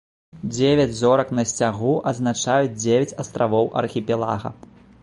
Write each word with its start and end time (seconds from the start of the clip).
Дзевяць 0.53 0.95
зорак 1.01 1.33
на 1.39 1.43
сцягу 1.51 1.93
азначаюць 2.13 2.75
дзевяць 2.81 3.17
астравоў 3.27 3.73
архіпелага. 3.85 4.59